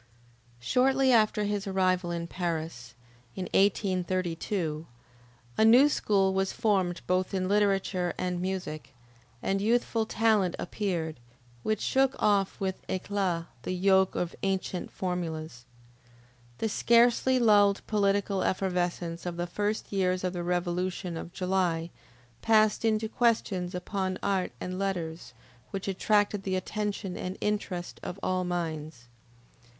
[0.59, 2.95] Shortly after his arrival in Paris,
[3.35, 4.87] in 1832,
[5.59, 8.95] a new school was formed both in literature and music,
[9.43, 11.19] and youthful talent appeared,
[11.61, 15.65] which shook off with eclat the yoke of ancient formulas.
[16.57, 21.91] The scarcely lulled political effervescence of the first years of the revolution of July,
[22.41, 25.35] passed into questions upon art and letters,
[25.69, 29.07] which attracted the attention and interest of all minds.